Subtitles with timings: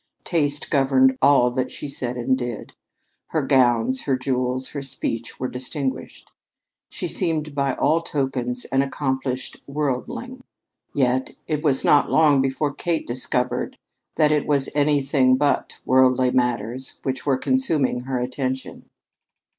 [0.23, 2.73] Taste governed all that she said and did.
[3.27, 6.31] Her gowns, her jewels, her speech were distinguished.
[6.89, 10.41] She seemed by all tokens an accomplished worldling;
[10.95, 13.77] yet it was not long before Kate discovered
[14.15, 18.89] that it was anything but worldly matters which were consuming her attention.